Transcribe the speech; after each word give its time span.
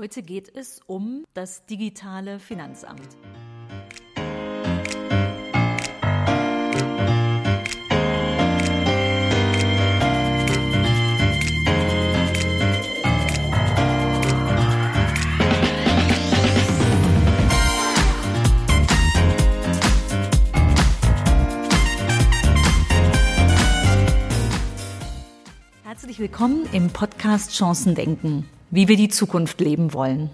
Heute 0.00 0.22
geht 0.22 0.54
es 0.54 0.80
um 0.86 1.24
das 1.34 1.66
digitale 1.66 2.38
Finanzamt. 2.38 3.02
Herzlich 25.82 26.20
willkommen 26.20 26.68
im 26.72 26.88
Podcast 26.90 27.52
Chancen 27.52 27.96
denken 27.96 28.48
wie 28.70 28.88
wir 28.88 28.96
die 28.96 29.08
Zukunft 29.08 29.60
leben 29.60 29.92
wollen. 29.92 30.30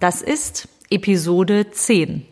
Das 0.00 0.22
ist 0.22 0.68
Episode 0.90 1.70
10, 1.70 2.26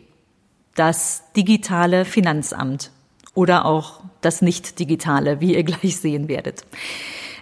das 0.75 1.23
digitale 1.35 2.05
Finanzamt 2.05 2.91
oder 3.33 3.65
auch 3.65 4.01
das 4.21 4.41
nicht-digitale, 4.41 5.41
wie 5.41 5.55
ihr 5.55 5.63
gleich 5.63 5.97
sehen 5.97 6.27
werdet. 6.27 6.65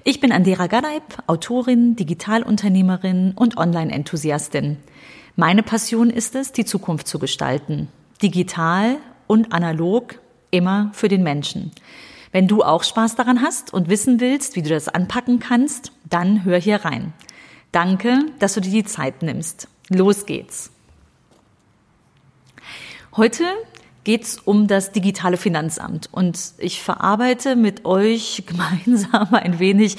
Ich 0.03 0.20
bin 0.20 0.31
Andera 0.31 0.67
Gadeib, 0.67 1.23
Autorin, 1.27 1.95
Digitalunternehmerin 1.95 3.34
und 3.36 3.58
Online-Enthusiastin. 3.58 4.78
Meine 5.36 5.62
Passion 5.62 6.09
ist 6.09 6.36
es, 6.36 6.52
die 6.52 6.66
Zukunft 6.66 7.08
zu 7.08 7.20
gestalten. 7.20 7.89
Digital 8.22 8.98
und 9.28 9.52
analog, 9.52 10.20
immer 10.52 10.89
für 10.94 11.09
den 11.09 11.23
Menschen. 11.23 11.72
Wenn 12.31 12.47
du 12.47 12.63
auch 12.63 12.83
Spaß 12.83 13.15
daran 13.15 13.41
hast 13.41 13.73
und 13.73 13.89
wissen 13.89 14.19
willst, 14.19 14.55
wie 14.55 14.61
du 14.61 14.69
das 14.69 14.88
anpacken 14.88 15.39
kannst, 15.39 15.91
dann 16.07 16.43
hör 16.43 16.59
hier 16.59 16.85
rein. 16.85 17.13
Danke, 17.71 18.25
dass 18.39 18.53
du 18.53 18.61
dir 18.61 18.71
die 18.71 18.83
Zeit 18.83 19.21
nimmst. 19.21 19.67
Los 19.89 20.25
geht's. 20.25 20.71
Heute 23.16 23.45
geht's 24.03 24.38
um 24.38 24.67
das 24.67 24.91
digitale 24.91 25.38
Finanzamt 25.38 26.09
und 26.11 26.53
ich 26.58 26.81
verarbeite 26.81 27.55
mit 27.55 27.86
euch 27.86 28.43
gemeinsam 28.47 29.33
ein 29.33 29.59
wenig 29.59 29.97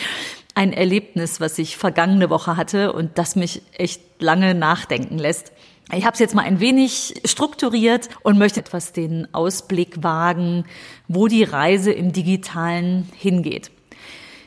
ein 0.55 0.73
Erlebnis, 0.73 1.41
was 1.41 1.59
ich 1.59 1.77
vergangene 1.77 2.31
Woche 2.31 2.57
hatte 2.57 2.93
und 2.93 3.19
das 3.19 3.37
mich 3.37 3.63
echt 3.73 4.03
lange 4.21 4.55
nachdenken 4.55 5.19
lässt. 5.19 5.53
Ich 5.93 6.05
habe 6.05 6.15
es 6.15 6.21
jetzt 6.21 6.35
mal 6.35 6.45
ein 6.45 6.61
wenig 6.61 7.21
strukturiert 7.25 8.09
und 8.23 8.39
möchte 8.39 8.61
etwas 8.61 8.93
den 8.93 9.33
Ausblick 9.35 10.03
wagen, 10.03 10.65
wo 11.09 11.27
die 11.27 11.43
Reise 11.43 11.93
im 11.93 12.13
digitalen 12.13 13.09
hingeht. 13.17 13.71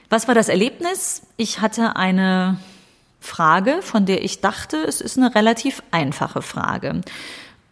Was 0.10 0.28
war 0.28 0.36
das 0.36 0.48
Erlebnis? 0.48 1.24
Ich 1.38 1.60
hatte 1.60 1.96
eine 1.96 2.60
Frage, 3.20 3.82
von 3.82 4.06
der 4.06 4.24
ich 4.24 4.42
dachte, 4.42 4.78
es 4.78 5.02
ist 5.02 5.18
eine 5.18 5.34
relativ 5.34 5.82
einfache 5.92 6.42
Frage. 6.42 7.02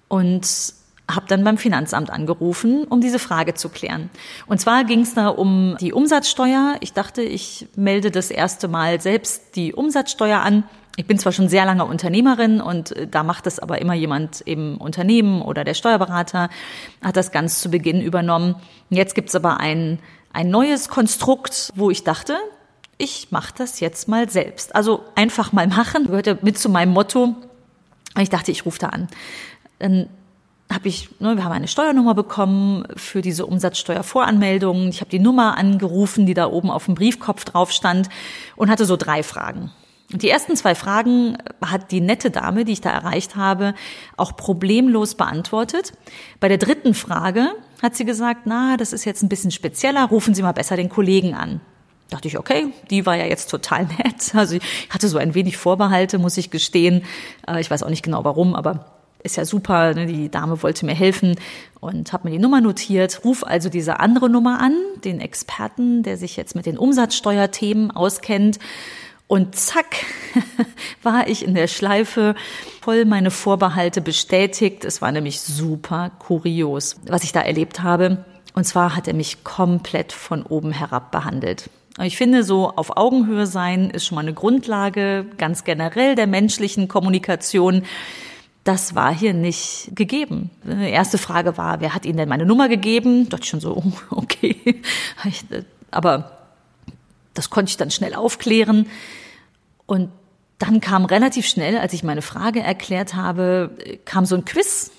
Und 0.08 0.74
habe 1.16 1.26
dann 1.28 1.44
beim 1.44 1.58
Finanzamt 1.58 2.10
angerufen, 2.10 2.86
um 2.86 3.02
diese 3.02 3.20
Frage 3.20 3.54
zu 3.54 3.70
klären. 3.70 4.10
Und 4.48 4.60
zwar 4.60 4.84
ging 4.84 5.02
es 5.02 5.14
da 5.14 5.28
um 5.28 5.78
die 5.80 5.94
Umsatzsteuer. 5.94 6.76
Ich 6.82 6.94
dachte, 6.94 7.22
ich 7.22 7.68
melde 7.76 8.12
das 8.12 8.32
erste 8.32 8.68
Mal 8.68 9.02
selbst 9.02 9.56
die 9.56 9.74
Umsatzsteuer 9.74 10.40
an 10.40 10.64
ich 10.98 11.08
bin 11.08 11.18
zwar 11.18 11.32
schon 11.32 11.48
sehr 11.48 11.66
lange 11.66 11.86
Unternehmerin 11.86 12.62
und 12.62 12.92
äh, 12.92 13.08
da 13.08 13.24
macht 13.24 13.48
es 13.48 13.60
aber 13.60 13.82
immer 13.82 13.94
jemand 13.94 14.42
im 14.42 14.78
Unternehmen 14.78 15.42
oder 15.42 15.64
der 15.64 15.74
Steuerberater 15.74 16.50
hat 17.02 17.18
das 17.18 17.32
ganz 17.32 17.60
zu 17.60 17.70
Beginn 17.70 18.02
übernommen. 18.02 18.56
Jetzt 18.90 19.16
gibt's 19.16 19.36
aber 19.36 19.60
ein, 19.60 20.00
ein 20.34 20.50
neues 20.50 20.90
Konstrukt, 20.90 21.72
wo 21.76 21.90
ich 21.90 22.04
dachte, 22.04 22.38
ich 22.98 23.32
mache 23.32 23.54
das 23.58 23.80
jetzt 23.80 24.08
mal 24.08 24.30
selbst. 24.30 24.76
Also 24.76 25.04
einfach 25.16 25.54
mal 25.54 25.68
machen, 25.68 26.08
gehörte 26.08 26.38
mit 26.42 26.60
zu 26.60 26.70
meinem 26.70 26.94
Motto. 26.94 27.36
Ich 28.20 28.30
dachte, 28.30 28.52
ich 28.52 28.66
rufe 28.66 28.80
da 28.80 28.90
an. 28.90 29.08
Dann 29.80 30.08
habe 30.72 30.88
ich, 30.88 31.10
ne, 31.20 31.36
wir 31.36 31.44
haben 31.44 31.52
eine 31.52 31.68
Steuernummer 31.68 32.16
bekommen 32.16 32.86
für 32.96 33.22
diese 33.22 33.46
Umsatzsteuervoranmeldung. 33.46 34.90
Ich 34.90 35.02
habe 35.02 35.12
die 35.12 35.20
Nummer 35.20 35.58
angerufen, 35.58 36.26
die 36.26 36.34
da 36.34 36.48
oben 36.48 36.72
auf 36.72 36.86
dem 36.86 36.96
Briefkopf 36.96 37.46
drauf 37.46 37.72
stand 37.72 38.10
und 38.56 38.70
hatte 38.70 38.86
so 38.86 38.98
drei 38.98 39.24
Fragen. 39.24 39.72
Und 40.12 40.24
die 40.24 40.30
ersten 40.30 40.56
zwei 40.56 40.76
Fragen 40.76 41.38
hat 41.66 41.92
die 41.92 42.02
nette 42.02 42.32
Dame, 42.32 42.66
die 42.66 42.74
ich 42.74 42.82
da 42.82 42.90
erreicht 42.90 43.36
habe, 43.36 43.74
auch 44.18 44.36
problemlos 44.36 45.16
beantwortet. 45.16 45.94
Bei 46.40 46.50
der 46.50 46.58
dritten 46.58 46.94
Frage 46.94 47.52
hat 47.82 47.96
sie 47.96 48.06
gesagt, 48.06 48.42
na, 48.46 48.76
das 48.78 48.94
ist 48.94 49.06
jetzt 49.06 49.24
ein 49.24 49.30
bisschen 49.30 49.52
spezieller, 49.52 50.06
rufen 50.06 50.36
Sie 50.36 50.42
mal 50.42 50.52
besser 50.52 50.76
den 50.76 50.90
Kollegen 50.90 51.34
an. 51.34 51.62
Dachte 52.10 52.28
ich, 52.28 52.38
okay, 52.38 52.68
die 52.90 53.06
war 53.06 53.16
ja 53.16 53.26
jetzt 53.26 53.50
total 53.50 53.86
nett. 53.98 54.36
Also 54.36 54.56
ich 54.56 54.90
hatte 54.90 55.08
so 55.08 55.18
ein 55.18 55.34
wenig 55.34 55.56
Vorbehalte, 55.56 56.20
muss 56.20 56.38
ich 56.38 56.52
gestehen. 56.52 57.04
Äh, 57.48 57.62
ich 57.62 57.72
weiß 57.72 57.84
auch 57.84 57.90
nicht 57.90 58.04
genau 58.04 58.26
warum, 58.26 58.54
aber 58.54 59.01
ist 59.24 59.38
ja 59.38 59.46
super. 59.46 59.94
Ne? 59.94 60.06
Die 60.06 60.30
Dame 60.30 60.62
wollte 60.64 60.86
mir 60.86 60.96
helfen 60.96 61.36
und 61.80 62.14
habe 62.14 62.28
mir 62.28 62.36
die 62.36 62.42
Nummer 62.42 62.62
notiert. 62.62 63.24
Ruf 63.24 63.44
also 63.44 63.70
diese 63.70 64.00
andere 64.00 64.30
Nummer 64.30 64.60
an, 64.60 64.76
den 65.04 65.20
Experten, 65.20 66.04
der 66.04 66.18
sich 66.18 66.38
jetzt 66.38 66.56
mit 66.56 66.66
den 66.66 66.78
Umsatzsteuerthemen 66.78 67.92
auskennt 67.92 68.60
und 69.32 69.56
zack, 69.56 69.96
war 71.04 71.28
ich 71.30 71.46
in 71.46 71.56
der 71.56 71.68
Schleife, 71.68 72.36
voll 72.82 73.06
meine 73.06 73.32
Vorbehalte 73.32 74.02
bestätigt. 74.02 74.84
Es 74.84 75.02
war 75.02 75.12
nämlich 75.14 75.40
super 75.40 76.12
kurios, 76.20 76.98
was 77.08 77.24
ich 77.24 77.32
da 77.32 77.40
erlebt 77.40 77.82
habe. 77.82 78.26
Und 78.54 78.66
zwar 78.66 78.94
hat 78.96 79.08
er 79.08 79.14
mich 79.14 79.46
komplett 79.46 80.12
von 80.12 80.44
oben 80.44 80.74
herab 80.74 81.12
behandelt. 81.12 81.70
Ich 82.02 82.18
finde, 82.18 82.44
so 82.44 82.72
auf 82.76 82.98
Augenhöhe 82.98 83.48
sein 83.48 83.90
ist 83.90 84.06
schon 84.06 84.16
mal 84.16 84.22
eine 84.22 84.34
Grundlage 84.34 85.26
ganz 85.38 85.64
generell 85.64 86.16
der 86.16 86.28
menschlichen 86.28 86.90
Kommunikation. 86.90 87.84
Das 88.64 88.94
war 88.94 89.14
hier 89.14 89.34
nicht 89.34 89.90
gegeben. 89.96 90.52
Die 90.64 90.90
erste 90.90 91.18
Frage 91.18 91.58
war, 91.58 91.82
wer 91.82 91.96
hat 91.96 92.06
Ihnen 92.06 92.18
denn 92.18 92.30
meine 92.30 92.46
Nummer 92.46 92.70
gegeben? 92.70 93.28
Dort 93.30 93.46
schon 93.46 93.60
so, 93.60 93.84
okay. 94.12 94.82
Aber 95.90 96.38
das 97.34 97.50
konnte 97.50 97.70
ich 97.72 97.78
dann 97.78 97.92
schnell 97.92 98.14
aufklären. 98.14 98.88
Und 99.88 100.10
dann 100.60 100.80
kam 100.80 101.06
relativ 101.06 101.48
schnell, 101.48 101.78
als 101.78 101.94
ich 101.94 102.04
meine 102.04 102.22
Frage 102.22 102.62
erklärt 102.62 103.16
habe, 103.16 103.72
kam 104.06 104.26
so 104.26 104.36
ein 104.36 104.46
Quiz. 104.46 104.92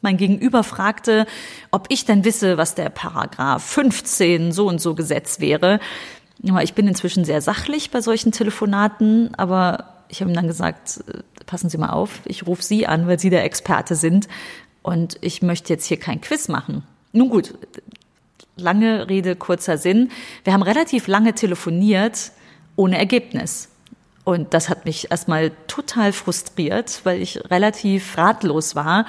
Mein 0.00 0.16
Gegenüber 0.16 0.64
fragte, 0.64 1.26
ob 1.70 1.86
ich 1.90 2.06
denn 2.06 2.24
wisse, 2.24 2.56
was 2.56 2.74
der 2.74 2.88
Paragraph 2.88 3.62
15 3.62 4.50
so 4.50 4.66
und 4.66 4.80
so 4.80 4.94
Gesetz 4.94 5.40
wäre. 5.40 5.78
Ich 6.62 6.72
bin 6.72 6.88
inzwischen 6.88 7.26
sehr 7.26 7.42
sachlich 7.42 7.90
bei 7.90 8.00
solchen 8.00 8.32
Telefonaten, 8.32 9.34
aber 9.34 9.99
ich 10.10 10.20
habe 10.20 10.30
ihm 10.30 10.34
dann 10.34 10.46
gesagt, 10.46 11.02
passen 11.46 11.70
Sie 11.70 11.78
mal 11.78 11.90
auf, 11.90 12.20
ich 12.24 12.46
rufe 12.46 12.62
Sie 12.62 12.86
an, 12.86 13.06
weil 13.06 13.18
Sie 13.18 13.30
der 13.30 13.44
Experte 13.44 13.94
sind 13.94 14.28
und 14.82 15.18
ich 15.20 15.42
möchte 15.42 15.72
jetzt 15.72 15.86
hier 15.86 15.98
kein 15.98 16.20
Quiz 16.20 16.48
machen. 16.48 16.82
Nun 17.12 17.30
gut, 17.30 17.54
lange 18.56 19.08
Rede, 19.08 19.36
kurzer 19.36 19.78
Sinn. 19.78 20.10
Wir 20.44 20.52
haben 20.52 20.62
relativ 20.62 21.06
lange 21.06 21.34
telefoniert 21.34 22.32
ohne 22.76 22.98
Ergebnis. 22.98 23.68
Und 24.24 24.54
das 24.54 24.68
hat 24.68 24.84
mich 24.84 25.10
erstmal 25.10 25.50
total 25.66 26.12
frustriert, 26.12 27.00
weil 27.04 27.20
ich 27.20 27.50
relativ 27.50 28.16
ratlos 28.16 28.76
war. 28.76 29.06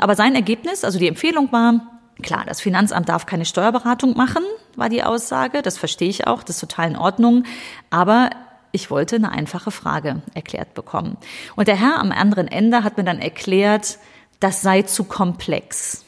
Aber 0.00 0.14
sein 0.14 0.34
Ergebnis, 0.34 0.84
also 0.84 0.98
die 0.98 1.06
Empfehlung 1.06 1.52
war, 1.52 1.80
klar, 2.22 2.44
das 2.46 2.60
Finanzamt 2.60 3.08
darf 3.08 3.26
keine 3.26 3.44
Steuerberatung 3.44 4.16
machen, 4.16 4.42
war 4.74 4.88
die 4.88 5.02
Aussage. 5.02 5.62
Das 5.62 5.78
verstehe 5.78 6.08
ich 6.08 6.26
auch, 6.26 6.42
das 6.42 6.56
ist 6.56 6.60
total 6.60 6.90
in 6.90 6.96
Ordnung. 6.96 7.44
Aber 7.90 8.30
ich 8.78 8.90
wollte 8.90 9.16
eine 9.16 9.32
einfache 9.32 9.72
Frage 9.72 10.22
erklärt 10.34 10.74
bekommen. 10.74 11.16
Und 11.56 11.66
der 11.66 11.76
Herr 11.76 11.98
am 11.98 12.12
anderen 12.12 12.46
Ende 12.46 12.84
hat 12.84 12.96
mir 12.96 13.04
dann 13.04 13.18
erklärt, 13.18 13.98
das 14.38 14.62
sei 14.62 14.82
zu 14.82 15.02
komplex 15.02 16.04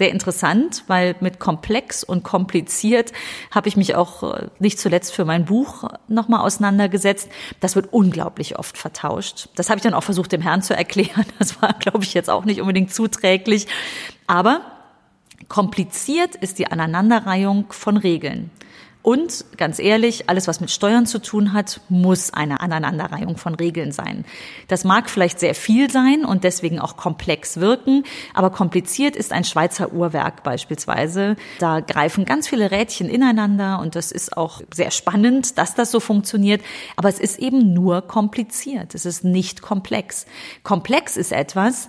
sehr 0.00 0.10
interessant, 0.10 0.84
weil 0.86 1.14
mit 1.20 1.38
komplex 1.38 2.02
und 2.02 2.22
kompliziert 2.22 3.12
habe 3.50 3.68
ich 3.68 3.76
mich 3.76 3.96
auch 3.96 4.22
äh, 4.22 4.46
nicht 4.58 4.78
zuletzt 4.78 5.12
für 5.12 5.26
mein 5.26 5.44
Buch 5.44 5.84
nochmal 6.08 6.40
auseinandergesetzt. 6.40 7.28
Das 7.60 7.76
wird 7.76 7.92
unglaublich 7.92 8.58
oft 8.58 8.78
vertauscht. 8.78 9.50
Das 9.56 9.68
habe 9.68 9.76
ich 9.76 9.82
dann 9.82 9.92
auch 9.92 10.02
versucht, 10.02 10.32
dem 10.32 10.40
Herrn 10.40 10.62
zu 10.62 10.74
erklären. 10.74 11.26
Das 11.38 11.60
war, 11.60 11.74
glaube 11.74 12.02
ich, 12.02 12.14
jetzt 12.14 12.30
auch 12.30 12.46
nicht 12.46 12.62
unbedingt 12.62 12.94
zuträglich. 12.94 13.66
Aber 14.26 14.62
kompliziert 15.48 16.34
ist 16.34 16.58
die 16.58 16.66
Aneinanderreihung 16.66 17.66
von 17.70 17.98
Regeln. 17.98 18.50
Und 19.02 19.46
ganz 19.56 19.78
ehrlich, 19.78 20.28
alles, 20.28 20.46
was 20.46 20.60
mit 20.60 20.70
Steuern 20.70 21.06
zu 21.06 21.20
tun 21.20 21.54
hat, 21.54 21.80
muss 21.88 22.34
eine 22.34 22.60
Aneinanderreihung 22.60 23.38
von 23.38 23.54
Regeln 23.54 23.92
sein. 23.92 24.26
Das 24.68 24.84
mag 24.84 25.08
vielleicht 25.08 25.40
sehr 25.40 25.54
viel 25.54 25.90
sein 25.90 26.26
und 26.26 26.44
deswegen 26.44 26.78
auch 26.78 26.98
komplex 26.98 27.60
wirken, 27.60 28.04
aber 28.34 28.50
kompliziert 28.50 29.16
ist 29.16 29.32
ein 29.32 29.44
Schweizer 29.44 29.92
Uhrwerk 29.92 30.42
beispielsweise. 30.42 31.36
Da 31.60 31.80
greifen 31.80 32.26
ganz 32.26 32.46
viele 32.46 32.70
Rädchen 32.70 33.08
ineinander 33.08 33.80
und 33.80 33.96
das 33.96 34.12
ist 34.12 34.36
auch 34.36 34.60
sehr 34.72 34.90
spannend, 34.90 35.56
dass 35.56 35.74
das 35.74 35.90
so 35.90 35.98
funktioniert. 35.98 36.60
Aber 36.96 37.08
es 37.08 37.18
ist 37.18 37.38
eben 37.38 37.72
nur 37.72 38.02
kompliziert. 38.02 38.94
Es 38.94 39.06
ist 39.06 39.24
nicht 39.24 39.62
komplex. 39.62 40.26
Komplex 40.62 41.16
ist 41.16 41.32
etwas, 41.32 41.88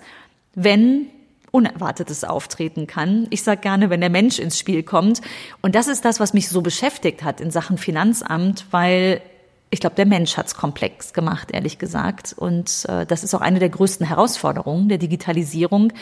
wenn 0.55 1.07
Unerwartetes 1.51 2.23
auftreten 2.23 2.87
kann. 2.87 3.27
Ich 3.29 3.43
sage 3.43 3.61
gerne, 3.61 3.89
wenn 3.89 4.01
der 4.01 4.09
Mensch 4.09 4.39
ins 4.39 4.57
Spiel 4.57 4.83
kommt. 4.83 5.21
Und 5.61 5.75
das 5.75 5.87
ist 5.87 6.05
das, 6.05 6.19
was 6.19 6.33
mich 6.33 6.47
so 6.49 6.61
beschäftigt 6.61 7.23
hat 7.23 7.41
in 7.41 7.51
Sachen 7.51 7.77
Finanzamt, 7.77 8.65
weil 8.71 9.21
ich 9.69 9.79
glaube, 9.79 9.95
der 9.95 10.05
Mensch 10.05 10.35
hat's 10.35 10.55
komplex 10.55 11.13
gemacht, 11.13 11.51
ehrlich 11.51 11.77
gesagt. 11.77 12.33
Und 12.37 12.85
äh, 12.89 13.05
das 13.05 13.23
ist 13.23 13.33
auch 13.33 13.41
eine 13.41 13.59
der 13.59 13.69
größten 13.69 14.05
Herausforderungen 14.05 14.89
der 14.89 14.97
Digitalisierung, 14.97 15.93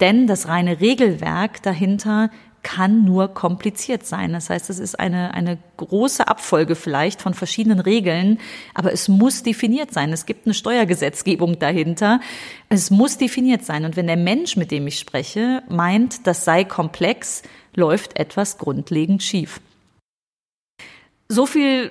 denn 0.00 0.26
das 0.26 0.48
reine 0.48 0.80
Regelwerk 0.80 1.62
dahinter 1.62 2.30
kann 2.62 3.04
nur 3.04 3.28
kompliziert 3.28 4.06
sein. 4.06 4.32
Das 4.32 4.50
heißt, 4.50 4.70
es 4.70 4.78
ist 4.78 4.98
eine, 4.98 5.34
eine 5.34 5.58
große 5.76 6.26
Abfolge 6.26 6.74
vielleicht 6.74 7.20
von 7.20 7.34
verschiedenen 7.34 7.80
Regeln, 7.80 8.38
aber 8.74 8.92
es 8.92 9.08
muss 9.08 9.42
definiert 9.42 9.92
sein. 9.92 10.12
Es 10.12 10.26
gibt 10.26 10.46
eine 10.46 10.54
Steuergesetzgebung 10.54 11.58
dahinter. 11.58 12.20
Es 12.68 12.90
muss 12.90 13.18
definiert 13.18 13.64
sein. 13.64 13.84
Und 13.84 13.96
wenn 13.96 14.06
der 14.06 14.16
Mensch, 14.16 14.56
mit 14.56 14.70
dem 14.70 14.86
ich 14.86 14.98
spreche, 14.98 15.62
meint, 15.68 16.26
das 16.26 16.44
sei 16.44 16.64
komplex, 16.64 17.42
läuft 17.74 18.18
etwas 18.18 18.58
grundlegend 18.58 19.22
schief. 19.22 19.60
So 21.28 21.46
viel 21.46 21.90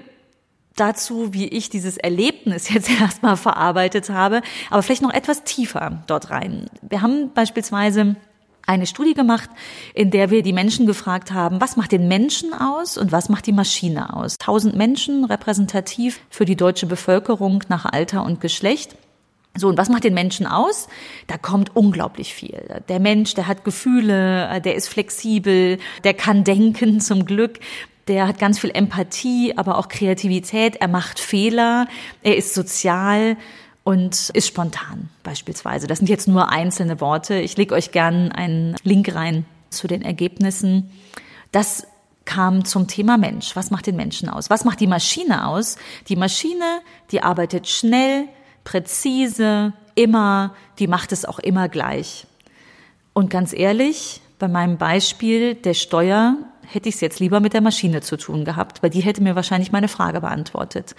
dazu, 0.75 1.33
wie 1.33 1.47
ich 1.47 1.69
dieses 1.69 1.97
Erlebnis 1.97 2.69
jetzt 2.73 2.89
erstmal 2.89 3.37
verarbeitet 3.37 4.09
habe, 4.09 4.41
aber 4.69 4.83
vielleicht 4.83 5.01
noch 5.01 5.13
etwas 5.13 5.43
tiefer 5.43 6.03
dort 6.07 6.29
rein. 6.29 6.67
Wir 6.81 7.01
haben 7.01 7.33
beispielsweise 7.33 8.15
eine 8.65 8.85
Studie 8.85 9.13
gemacht, 9.13 9.49
in 9.93 10.11
der 10.11 10.29
wir 10.29 10.43
die 10.43 10.53
Menschen 10.53 10.85
gefragt 10.85 11.31
haben, 11.31 11.61
was 11.61 11.77
macht 11.77 11.91
den 11.91 12.07
Menschen 12.07 12.53
aus 12.53 12.97
und 12.97 13.11
was 13.11 13.29
macht 13.29 13.47
die 13.47 13.51
Maschine 13.51 14.15
aus? 14.15 14.37
Tausend 14.37 14.75
Menschen 14.75 15.25
repräsentativ 15.25 16.21
für 16.29 16.45
die 16.45 16.55
deutsche 16.55 16.85
Bevölkerung 16.85 17.63
nach 17.69 17.85
Alter 17.85 18.23
und 18.23 18.41
Geschlecht. 18.41 18.95
So, 19.57 19.67
und 19.67 19.77
was 19.77 19.89
macht 19.89 20.05
den 20.05 20.13
Menschen 20.13 20.47
aus? 20.47 20.87
Da 21.27 21.37
kommt 21.37 21.75
unglaublich 21.75 22.33
viel. 22.33 22.81
Der 22.87 23.01
Mensch, 23.01 23.33
der 23.33 23.47
hat 23.47 23.65
Gefühle, 23.65 24.61
der 24.61 24.75
ist 24.75 24.87
flexibel, 24.87 25.77
der 26.05 26.13
kann 26.13 26.45
denken 26.45 26.99
zum 27.01 27.25
Glück, 27.25 27.59
der 28.07 28.27
hat 28.27 28.39
ganz 28.39 28.59
viel 28.59 28.71
Empathie, 28.71 29.57
aber 29.57 29.77
auch 29.77 29.87
Kreativität, 29.87 30.77
er 30.77 30.87
macht 30.87 31.19
Fehler, 31.19 31.87
er 32.23 32.35
ist 32.37 32.53
sozial 32.53 33.37
und 33.83 34.29
ist 34.29 34.47
spontan 34.47 35.09
beispielsweise. 35.23 35.87
Das 35.87 35.99
sind 35.99 36.09
jetzt 36.09 36.27
nur 36.27 36.49
einzelne 36.49 37.01
Worte. 37.01 37.35
Ich 37.35 37.57
lege 37.57 37.73
euch 37.73 37.91
gern 37.91 38.31
einen 38.31 38.75
Link 38.83 39.13
rein 39.15 39.45
zu 39.69 39.87
den 39.87 40.01
Ergebnissen. 40.01 40.91
Das 41.51 41.87
kam 42.25 42.65
zum 42.65 42.87
Thema 42.87 43.17
Mensch. 43.17 43.55
Was 43.55 43.71
macht 43.71 43.87
den 43.87 43.95
Menschen 43.95 44.29
aus? 44.29 44.49
Was 44.49 44.63
macht 44.63 44.79
die 44.79 44.87
Maschine 44.87 45.47
aus? 45.47 45.77
Die 46.07 46.15
Maschine, 46.15 46.81
die 47.11 47.23
arbeitet 47.23 47.67
schnell, 47.67 48.27
präzise, 48.63 49.73
immer, 49.95 50.53
die 50.79 50.87
macht 50.87 51.11
es 51.11 51.25
auch 51.25 51.39
immer 51.39 51.67
gleich. 51.67 52.27
Und 53.13 53.29
ganz 53.29 53.53
ehrlich, 53.53 54.21
bei 54.39 54.47
meinem 54.47 54.77
Beispiel 54.77 55.55
der 55.55 55.73
Steuer 55.73 56.37
hätte 56.67 56.89
ich 56.89 56.95
es 56.95 57.01
jetzt 57.01 57.19
lieber 57.19 57.39
mit 57.39 57.53
der 57.53 57.61
Maschine 57.61 58.01
zu 58.01 58.17
tun 58.17 58.45
gehabt, 58.45 58.81
weil 58.81 58.89
die 58.89 59.01
hätte 59.01 59.21
mir 59.21 59.35
wahrscheinlich 59.35 59.71
meine 59.71 59.87
Frage 59.87 60.21
beantwortet. 60.21 60.95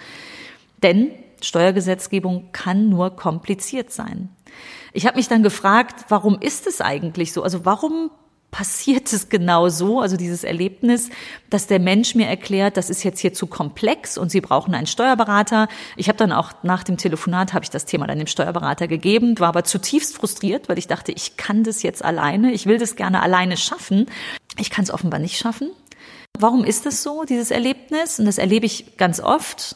Denn 0.83 1.11
Steuergesetzgebung 1.43 2.49
kann 2.51 2.89
nur 2.89 3.15
kompliziert 3.15 3.91
sein. 3.91 4.29
Ich 4.93 5.05
habe 5.05 5.17
mich 5.17 5.27
dann 5.27 5.43
gefragt, 5.43 6.05
warum 6.09 6.39
ist 6.39 6.67
es 6.67 6.81
eigentlich 6.81 7.33
so? 7.33 7.43
Also 7.43 7.65
warum 7.65 8.11
passiert 8.53 9.11
es 9.11 9.29
genau 9.29 9.67
so, 9.67 9.99
also 9.99 10.15
dieses 10.15 10.43
Erlebnis, 10.43 11.09
dass 11.49 11.65
der 11.65 11.79
Mensch 11.79 12.13
mir 12.13 12.27
erklärt, 12.27 12.77
das 12.77 12.91
ist 12.91 13.03
jetzt 13.03 13.19
hier 13.19 13.33
zu 13.33 13.47
komplex 13.47 14.15
und 14.15 14.29
Sie 14.29 14.41
brauchen 14.41 14.75
einen 14.75 14.85
Steuerberater. 14.85 15.67
Ich 15.97 16.07
habe 16.07 16.19
dann 16.19 16.31
auch 16.31 16.51
nach 16.61 16.83
dem 16.83 16.97
Telefonat 16.97 17.53
habe 17.53 17.65
ich 17.65 17.71
das 17.71 17.85
Thema 17.85 18.05
dann 18.05 18.19
dem 18.19 18.27
Steuerberater 18.27 18.87
gegeben, 18.87 19.39
war 19.39 19.49
aber 19.49 19.63
zutiefst 19.63 20.15
frustriert, 20.15 20.69
weil 20.69 20.77
ich 20.77 20.87
dachte, 20.87 21.11
ich 21.11 21.35
kann 21.35 21.63
das 21.63 21.81
jetzt 21.81 22.05
alleine, 22.05 22.53
ich 22.53 22.67
will 22.67 22.77
das 22.77 22.95
gerne 22.95 23.23
alleine 23.23 23.57
schaffen. 23.57 24.05
Ich 24.59 24.69
kann 24.69 24.83
es 24.83 24.91
offenbar 24.91 25.19
nicht 25.19 25.37
schaffen. 25.37 25.71
Warum 26.37 26.63
ist 26.63 26.85
das 26.85 27.01
so, 27.01 27.23
dieses 27.23 27.49
Erlebnis? 27.49 28.19
Und 28.19 28.25
das 28.25 28.37
erlebe 28.37 28.67
ich 28.67 28.97
ganz 28.97 29.19
oft 29.19 29.75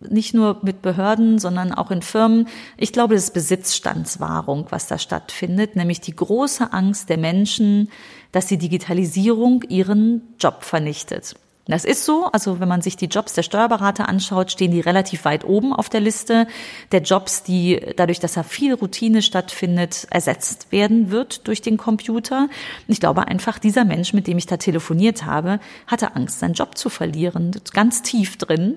nicht 0.00 0.34
nur 0.34 0.58
mit 0.62 0.82
Behörden, 0.82 1.38
sondern 1.38 1.72
auch 1.72 1.90
in 1.90 2.02
Firmen. 2.02 2.48
Ich 2.76 2.92
glaube, 2.92 3.14
das 3.14 3.24
ist 3.24 3.34
Besitzstandswahrung, 3.34 4.66
was 4.70 4.86
da 4.86 4.98
stattfindet, 4.98 5.76
nämlich 5.76 6.00
die 6.00 6.14
große 6.14 6.72
Angst 6.72 7.08
der 7.08 7.18
Menschen, 7.18 7.90
dass 8.32 8.46
die 8.46 8.58
Digitalisierung 8.58 9.62
ihren 9.68 10.22
Job 10.38 10.62
vernichtet. 10.62 11.34
Das 11.68 11.84
ist 11.84 12.06
so. 12.06 12.24
Also 12.32 12.60
wenn 12.60 12.68
man 12.68 12.80
sich 12.80 12.96
die 12.96 13.06
Jobs 13.06 13.34
der 13.34 13.42
Steuerberater 13.42 14.08
anschaut, 14.08 14.50
stehen 14.50 14.70
die 14.70 14.80
relativ 14.80 15.26
weit 15.26 15.44
oben 15.44 15.74
auf 15.74 15.90
der 15.90 16.00
Liste 16.00 16.46
der 16.92 17.02
Jobs, 17.02 17.42
die 17.42 17.78
dadurch, 17.96 18.20
dass 18.20 18.32
da 18.32 18.42
viel 18.42 18.72
Routine 18.72 19.20
stattfindet, 19.20 20.06
ersetzt 20.10 20.72
werden 20.72 21.10
wird 21.10 21.46
durch 21.46 21.60
den 21.60 21.76
Computer. 21.76 22.48
Ich 22.86 23.00
glaube 23.00 23.28
einfach, 23.28 23.58
dieser 23.58 23.84
Mensch, 23.84 24.14
mit 24.14 24.26
dem 24.26 24.38
ich 24.38 24.46
da 24.46 24.56
telefoniert 24.56 25.26
habe, 25.26 25.60
hatte 25.86 26.16
Angst, 26.16 26.38
seinen 26.38 26.54
Job 26.54 26.78
zu 26.78 26.88
verlieren, 26.88 27.50
ganz 27.74 28.00
tief 28.00 28.38
drin 28.38 28.76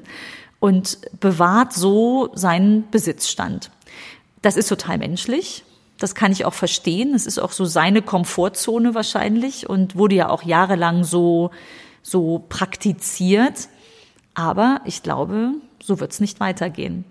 und 0.61 0.99
bewahrt 1.19 1.73
so 1.73 2.29
seinen 2.35 2.89
Besitzstand. 2.91 3.71
Das 4.41 4.55
ist 4.55 4.67
total 4.67 4.99
menschlich. 4.99 5.65
Das 5.97 6.15
kann 6.15 6.31
ich 6.31 6.45
auch 6.45 6.53
verstehen. 6.53 7.13
Es 7.15 7.25
ist 7.25 7.39
auch 7.39 7.51
so 7.51 7.65
seine 7.65 8.01
Komfortzone 8.01 8.95
wahrscheinlich 8.95 9.67
und 9.67 9.95
wurde 9.95 10.15
ja 10.15 10.29
auch 10.29 10.43
jahrelang 10.43 11.03
so, 11.03 11.49
so 12.03 12.45
praktiziert. 12.47 13.69
Aber 14.35 14.81
ich 14.85 15.01
glaube, 15.03 15.55
so 15.83 15.99
wird 15.99 16.11
es 16.11 16.19
nicht 16.19 16.39
weitergehen. 16.39 17.05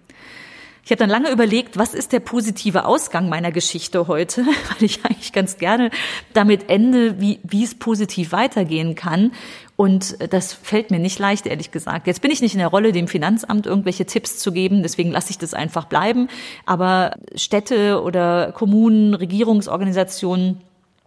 Ich 0.85 0.93
habe 0.93 1.01
dann 1.01 1.11
lange 1.11 1.31
überlegt, 1.31 1.77
was 1.77 1.95
ist 1.95 2.13
der 2.13 2.21
positive 2.21 2.85
Ausgang 2.85 3.29
meiner 3.29 3.53
Geschichte 3.53 4.07
heute, 4.07 4.45
weil 4.47 4.83
ich 4.83 5.05
eigentlich 5.05 5.33
ganz 5.33 5.59
gerne 5.59 5.91
damit 6.33 6.71
ende, 6.71 7.21
wie, 7.21 7.41
wie 7.43 7.65
es 7.65 7.75
positiv 7.75 8.33
weitergehen 8.33 8.95
kann. 8.95 9.33
Und 9.81 10.19
das 10.31 10.53
fällt 10.53 10.91
mir 10.91 10.99
nicht 10.99 11.19
leicht, 11.19 11.47
ehrlich 11.47 11.71
gesagt. 11.71 12.07
Jetzt 12.07 12.21
bin 12.21 12.31
ich 12.31 12.43
nicht 12.43 12.53
in 12.53 12.59
der 12.59 12.69
Rolle, 12.69 12.93
dem 12.93 13.09
Finanzamt 13.09 13.65
irgendwelche 13.65 14.05
Tipps 14.05 14.37
zu 14.37 14.53
geben, 14.53 14.83
deswegen 14.83 15.11
lasse 15.11 15.31
ich 15.31 15.39
das 15.39 15.55
einfach 15.55 15.87
bleiben. 15.87 16.29
Aber 16.67 17.15
Städte 17.35 18.03
oder 18.03 18.53
Kommunen, 18.53 19.15
Regierungsorganisationen, 19.15 20.61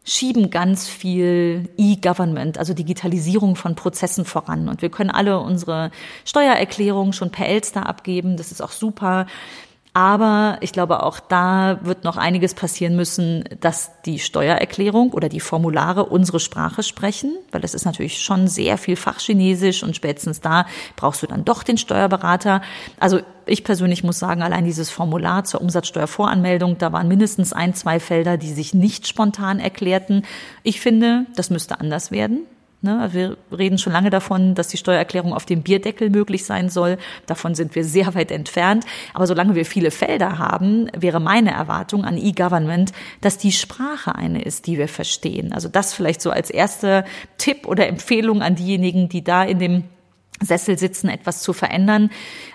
schieben 0.04 0.50
ganz 0.50 0.88
viel 0.88 1.70
E-Government, 1.78 2.58
also 2.58 2.74
Digitalisierung 2.74 3.56
von 3.56 3.76
Prozessen 3.76 4.26
voran. 4.26 4.68
Und 4.68 4.82
wir 4.82 4.90
können 4.90 5.12
alle 5.12 5.40
unsere 5.40 5.92
Steuererklärungen 6.26 7.14
schon 7.14 7.30
per 7.30 7.48
Elster 7.48 7.86
abgeben. 7.86 8.38
Das 8.38 8.52
ist 8.52 8.64
auch 8.64 8.72
super. 8.72 9.28
Aber 9.96 10.58
ich 10.62 10.72
glaube, 10.72 11.04
auch 11.04 11.20
da 11.20 11.80
wird 11.84 12.04
noch 12.04 12.18
einiges 12.18 12.56
passieren 12.56 12.96
müssen, 12.96 13.44
dass 13.60 13.92
die 14.08 14.18
Steuererklärung 14.18 15.14
oder 15.14 15.30
die 15.30 15.40
Formulare 15.40 16.06
unsere 16.06 16.40
Sprache 16.40 16.82
sprechen, 16.82 17.38
weil 17.52 17.62
das 17.62 17.76
ist 17.76 17.86
natürlich 17.86 18.20
schon 18.24 18.48
sehr 18.48 18.80
viel 18.80 18.96
Fachchinesisch 18.96 19.84
und 19.84 19.96
spätestens 19.96 20.42
da 20.42 20.66
brauchst 20.96 21.22
du 21.22 21.28
dann 21.28 21.46
doch 21.46 21.62
den 21.62 21.78
Steuerberater. 21.78 22.64
Also 23.00 23.20
ich 23.46 23.64
persönlich 23.64 24.04
muss 24.04 24.18
sagen, 24.18 24.42
allein 24.42 24.66
dieses 24.66 24.90
Formular 24.90 25.44
zur 25.44 25.62
Umsatzsteuervoranmeldung, 25.62 26.80
da 26.80 26.92
waren 26.92 27.08
mindestens 27.08 27.54
ein, 27.54 27.76
zwei 27.76 28.00
Felder, 28.00 28.38
die 28.38 28.52
sich 28.52 28.74
nicht 28.74 29.08
spontan 29.08 29.60
erklärten. 29.60 30.24
Ich 30.64 30.82
finde, 30.82 31.28
das 31.36 31.52
müsste 31.52 31.80
anders 31.80 32.10
werden. 32.10 32.48
Ne? 32.84 33.10
Wir 33.14 33.38
reden 33.52 33.78
schon 33.78 33.94
lange 33.94 34.10
davon, 34.10 34.56
dass 34.56 34.68
die 34.68 34.78
Steuererklärung 34.78 35.34
auf 35.34 35.46
dem 35.46 35.64
Bierdeckel 35.64 36.10
möglich 36.10 36.44
sein 36.46 36.70
soll. 36.70 36.98
Davon 37.26 37.56
sind 37.56 37.76
wir 37.76 37.86
sehr 37.86 38.14
weit 38.14 38.30
entfernt. 38.30 38.86
Aber 39.14 39.26
solange 39.26 39.56
wir 39.56 39.66
viele 39.66 39.90
Felder 39.90 40.38
haben, 40.38 40.90
wäre 40.96 41.22
meine 41.22 41.52
Erwartung 41.52 42.04
an 42.04 42.18
E-Government, 42.18 42.92
dass 43.22 43.38
die 43.38 43.54
Sprache 43.54 44.16
eine 44.16 44.42
ist, 44.42 44.68
die 44.68 44.78
wir 44.78 44.90
verstehen. 44.90 45.54
Also 45.54 45.70
das 45.70 45.94
vielleicht 45.94 46.22
so 46.22 46.30
als 46.30 46.50
erster 46.50 47.06
Tipp 47.38 47.68
oder 47.68 47.88
Empfehlung 47.88 48.42
an 48.42 48.56
diejenigen, 48.56 49.08
die 49.08 49.24
da 49.24 49.44
in 49.44 49.60
dem 49.60 49.84
Sessel 50.42 50.78
sitzen, 50.78 51.08
etwas 51.08 51.42
zu 51.42 51.54
verändern. 51.54 52.10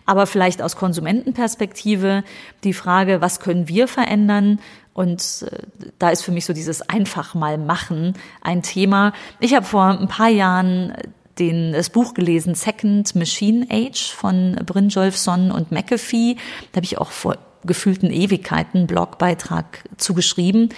Aber 0.05 0.27
vielleicht 0.27 0.61
aus 0.61 0.77
Konsumentenperspektive 0.77 2.23
die 2.65 2.75
Frage, 2.75 3.23
was 3.23 3.41
können 3.41 3.69
wir 3.69 3.89
verändern? 3.89 4.61
Und 4.99 5.47
äh, 5.49 5.59
da 6.01 6.09
ist 6.09 6.23
für 6.23 6.33
mich 6.33 6.45
so 6.45 6.53
dieses 6.53 6.83
einfach 6.83 7.37
mal 7.37 7.57
machen 7.57 8.15
ein 8.43 8.65
Thema. 8.65 9.13
Ich 9.39 9.55
habe 9.55 9.65
vor 9.65 9.85
ein 9.85 10.09
paar 10.09 10.29
Jahren 10.29 10.93
den, 11.39 11.73
das 11.73 11.91
Buch 11.91 12.15
gelesen, 12.15 12.57
Second 12.57 13.15
Machine 13.15 13.69
Age 13.71 14.11
von 14.11 14.57
Brynjolfsson 14.67 15.53
und 15.53 15.71
McAfee. 15.71 16.35
Da 16.73 16.79
habe 16.79 16.85
ich 16.85 16.99
auch 16.99 17.13
vor 17.13 17.39
gefühlten 17.65 18.11
Ewigkeiten 18.11 18.89
Blogbeitrag 18.89 19.85
zugeschrieben. 19.99 20.71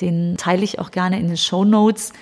Den 0.00 0.36
teile 0.36 0.62
ich 0.62 0.78
auch 0.78 0.92
gerne 0.92 1.18
in 1.18 1.26
den 1.26 1.36
Show 1.36 1.64
Notes. 1.64 2.12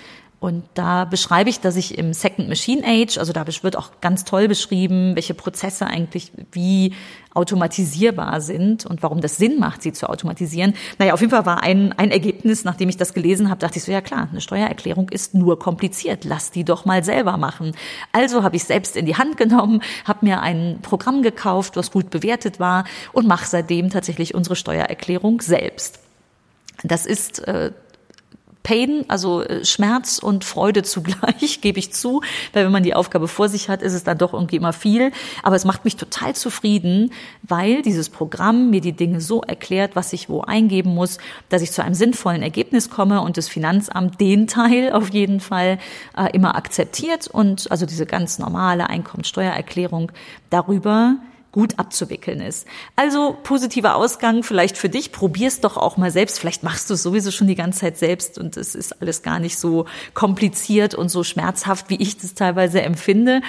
Und 0.40 0.64
da 0.74 1.06
beschreibe 1.06 1.48
ich, 1.48 1.60
dass 1.60 1.74
ich 1.76 1.96
im 1.96 2.12
Second 2.12 2.48
Machine 2.48 2.82
Age, 2.86 3.16
also 3.16 3.32
da 3.32 3.46
wird 3.46 3.76
auch 3.76 4.00
ganz 4.02 4.24
toll 4.24 4.46
beschrieben, 4.46 5.14
welche 5.14 5.32
Prozesse 5.32 5.86
eigentlich 5.86 6.32
wie 6.52 6.92
automatisierbar 7.32 8.40
sind 8.40 8.86
und 8.86 9.02
warum 9.02 9.20
das 9.20 9.36
Sinn 9.36 9.58
macht, 9.58 9.82
sie 9.82 9.92
zu 9.92 10.08
automatisieren. 10.08 10.74
Naja, 10.98 11.14
auf 11.14 11.20
jeden 11.20 11.30
Fall 11.30 11.46
war 11.46 11.62
ein, 11.62 11.92
ein 11.92 12.10
Ergebnis, 12.10 12.64
nachdem 12.64 12.88
ich 12.88 12.96
das 12.96 13.14
gelesen 13.14 13.50
habe, 13.50 13.58
dachte 13.58 13.78
ich 13.78 13.84
so, 13.84 13.90
ja 13.90 14.00
klar, 14.00 14.28
eine 14.30 14.40
Steuererklärung 14.40 15.08
ist 15.08 15.34
nur 15.34 15.58
kompliziert, 15.58 16.24
lass 16.24 16.50
die 16.50 16.64
doch 16.64 16.84
mal 16.84 17.02
selber 17.02 17.36
machen. 17.36 17.72
Also 18.12 18.42
habe 18.42 18.56
ich 18.56 18.64
selbst 18.64 18.96
in 18.96 19.06
die 19.06 19.16
Hand 19.16 19.36
genommen, 19.36 19.82
habe 20.04 20.26
mir 20.26 20.40
ein 20.42 20.78
Programm 20.82 21.22
gekauft, 21.22 21.76
was 21.76 21.90
gut 21.90 22.10
bewertet 22.10 22.60
war 22.60 22.84
und 23.12 23.26
mache 23.26 23.46
seitdem 23.46 23.90
tatsächlich 23.90 24.34
unsere 24.34 24.56
Steuererklärung 24.56 25.40
selbst. 25.40 26.00
Das 26.82 27.06
ist 27.06 27.40
äh, 27.48 27.72
Pain, 28.64 29.04
also 29.08 29.42
äh, 29.42 29.64
Schmerz 29.64 30.18
und 30.18 30.42
Freude 30.42 30.82
zugleich, 30.82 31.60
gebe 31.60 31.78
ich 31.78 31.92
zu, 31.92 32.22
weil 32.52 32.64
wenn 32.64 32.72
man 32.72 32.82
die 32.82 32.94
Aufgabe 32.94 33.28
vor 33.28 33.48
sich 33.48 33.68
hat, 33.68 33.82
ist 33.82 33.92
es 33.92 34.02
dann 34.02 34.18
doch 34.18 34.32
irgendwie 34.32 34.56
immer 34.56 34.72
viel. 34.72 35.12
Aber 35.44 35.54
es 35.54 35.64
macht 35.64 35.84
mich 35.84 35.94
total 35.96 36.34
zufrieden, 36.34 37.12
weil 37.42 37.82
dieses 37.82 38.08
Programm 38.08 38.70
mir 38.70 38.80
die 38.80 38.94
Dinge 38.94 39.20
so 39.20 39.42
erklärt, 39.42 39.94
was 39.94 40.12
ich 40.12 40.28
wo 40.28 40.40
eingeben 40.40 40.94
muss, 40.94 41.18
dass 41.50 41.62
ich 41.62 41.70
zu 41.70 41.84
einem 41.84 41.94
sinnvollen 41.94 42.42
Ergebnis 42.42 42.90
komme 42.90 43.20
und 43.20 43.36
das 43.36 43.48
Finanzamt 43.48 44.20
den 44.20 44.46
Teil 44.48 44.92
auf 44.92 45.10
jeden 45.10 45.38
Fall 45.38 45.78
äh, 46.16 46.34
immer 46.34 46.56
akzeptiert 46.56 47.28
und 47.28 47.70
also 47.70 47.86
diese 47.86 48.06
ganz 48.06 48.38
normale 48.38 48.88
Einkommenssteuererklärung 48.88 50.10
darüber 50.50 51.16
gut 51.54 51.78
abzuwickeln 51.78 52.40
ist. 52.40 52.66
Also 52.96 53.36
positiver 53.44 53.94
Ausgang 53.94 54.42
vielleicht 54.42 54.76
für 54.76 54.88
dich. 54.88 55.12
Probier's 55.12 55.60
doch 55.60 55.76
auch 55.76 55.96
mal 55.96 56.10
selbst. 56.10 56.40
Vielleicht 56.40 56.64
machst 56.64 56.90
du 56.90 56.94
es 56.94 57.04
sowieso 57.04 57.30
schon 57.30 57.46
die 57.46 57.54
ganze 57.54 57.78
Zeit 57.78 57.96
selbst 57.96 58.38
und 58.38 58.56
es 58.56 58.74
ist 58.74 59.00
alles 59.00 59.22
gar 59.22 59.38
nicht 59.38 59.56
so 59.56 59.86
kompliziert 60.14 60.96
und 60.96 61.10
so 61.10 61.22
schmerzhaft, 61.22 61.90
wie 61.90 62.02
ich 62.02 62.18
das 62.18 62.34
teilweise 62.34 62.82
empfinde. 62.82 63.40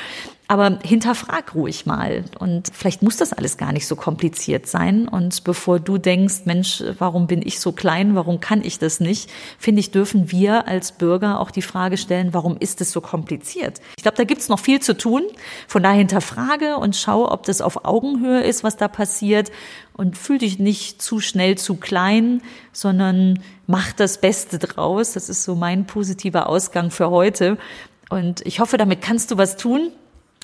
Aber 0.48 0.78
hinterfrag 0.84 1.56
ruhig 1.56 1.88
mal. 1.88 2.24
Und 2.38 2.70
vielleicht 2.72 3.02
muss 3.02 3.18
das 3.18 3.34
alles 3.34 3.58
gar 3.58 3.72
nicht 3.72 3.88
so 3.88 3.96
kompliziert 3.96 4.68
sein. 4.68 5.08
Und 5.08 5.44
bevor 5.44 5.80
du 5.80 5.98
denkst, 5.98 6.42
Mensch, 6.46 6.84
warum 7.00 7.26
bin 7.26 7.42
ich 7.44 7.60
so 7.60 7.72
klein? 7.72 8.14
Warum 8.14 8.40
kann 8.40 8.64
ich 8.64 8.78
das 8.78 9.00
nicht? 9.00 9.32
Finde 9.58 9.80
ich, 9.80 9.90
dürfen 9.90 10.32
wir 10.32 10.68
als 10.68 10.92
Bürger 10.92 11.40
auch 11.40 11.50
die 11.50 11.64
Frage 11.64 11.98
stellen, 11.98 12.34
warum 12.34 12.58
ist 12.58 12.80
es 12.82 12.92
so 12.92 13.02
kompliziert? 13.02 13.82
Ich 13.98 14.04
glaube, 14.04 14.18
da 14.18 14.24
gibt's 14.24 14.48
noch 14.48 14.60
viel 14.60 14.80
zu 14.82 14.96
tun. 14.96 15.24
Von 15.68 15.82
daher 15.82 15.98
hinterfrage 15.98 16.78
und 16.78 16.96
schau, 16.96 17.32
ob 17.32 17.44
das 17.44 17.62
auf 17.62 17.84
Augenhöhe 17.84 18.42
ist, 18.42 18.64
was 18.64 18.78
da 18.78 18.88
passiert. 18.88 19.52
Und 19.94 20.16
fühl 20.18 20.38
dich 20.38 20.60
nicht 20.60 21.02
zu 21.02 21.22
schnell 21.22 21.58
zu 21.58 21.78
klein, 21.78 22.42
sondern 22.72 23.40
mach 23.66 23.94
das 23.94 24.22
Beste 24.22 24.60
draus. 24.60 25.14
Das 25.14 25.30
ist 25.30 25.44
so 25.44 25.56
mein 25.56 25.88
positiver 25.88 26.50
Ausgang 26.50 26.92
für 26.92 27.10
heute. 27.10 27.58
Und 28.10 28.46
ich 28.46 28.60
hoffe, 28.60 28.78
damit 28.78 29.02
kannst 29.02 29.32
du 29.32 29.38
was 29.38 29.58
tun. 29.58 29.92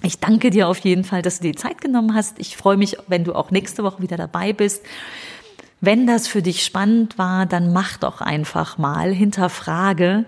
Ich 0.03 0.19
danke 0.19 0.49
dir 0.49 0.67
auf 0.67 0.79
jeden 0.79 1.03
Fall, 1.03 1.21
dass 1.21 1.39
du 1.39 1.43
dir 1.43 1.55
Zeit 1.55 1.79
genommen 1.79 2.15
hast. 2.15 2.39
Ich 2.39 2.57
freue 2.57 2.77
mich, 2.77 2.97
wenn 3.07 3.23
du 3.23 3.33
auch 3.33 3.51
nächste 3.51 3.83
Woche 3.83 4.01
wieder 4.01 4.17
dabei 4.17 4.51
bist. 4.51 4.83
Wenn 5.79 6.07
das 6.07 6.27
für 6.27 6.41
dich 6.41 6.63
spannend 6.63 7.17
war, 7.17 7.45
dann 7.45 7.73
mach 7.73 7.97
doch 7.97 8.21
einfach 8.21 8.77
mal, 8.77 9.11
hinterfrage. 9.11 10.25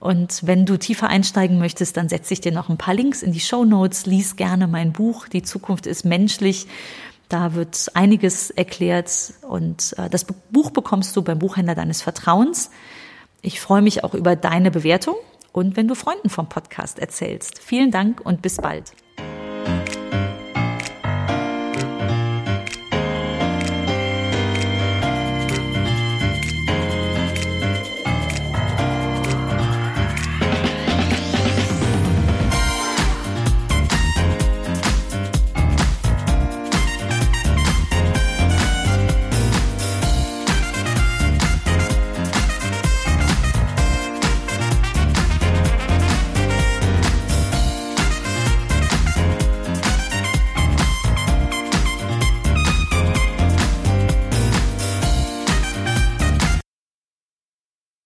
Und 0.00 0.46
wenn 0.46 0.66
du 0.66 0.76
tiefer 0.76 1.08
einsteigen 1.08 1.58
möchtest, 1.58 1.96
dann 1.96 2.08
setze 2.08 2.32
ich 2.34 2.40
dir 2.40 2.52
noch 2.52 2.68
ein 2.68 2.78
paar 2.78 2.94
Links 2.94 3.22
in 3.22 3.32
die 3.32 3.40
Show 3.40 3.64
Notes. 3.64 4.06
Lies 4.06 4.36
gerne 4.36 4.68
mein 4.68 4.92
Buch. 4.92 5.26
Die 5.26 5.42
Zukunft 5.42 5.86
ist 5.86 6.04
menschlich. 6.04 6.66
Da 7.28 7.54
wird 7.54 7.90
einiges 7.94 8.50
erklärt 8.50 9.34
und 9.42 9.94
äh, 9.98 10.08
das 10.08 10.24
Buch 10.24 10.70
bekommst 10.70 11.14
du 11.14 11.22
beim 11.22 11.38
Buchhändler 11.38 11.74
deines 11.74 12.00
Vertrauens. 12.00 12.70
Ich 13.42 13.60
freue 13.60 13.82
mich 13.82 14.02
auch 14.02 14.14
über 14.14 14.34
deine 14.34 14.70
Bewertung 14.70 15.16
und 15.52 15.76
wenn 15.76 15.88
du 15.88 15.94
Freunden 15.94 16.30
vom 16.30 16.48
Podcast 16.48 16.98
erzählst. 16.98 17.58
Vielen 17.58 17.90
Dank 17.90 18.22
und 18.24 18.40
bis 18.40 18.56
bald. 18.56 18.92